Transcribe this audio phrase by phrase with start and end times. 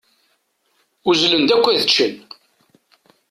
[1.09, 2.13] Uzzlen-d akk ad ččen.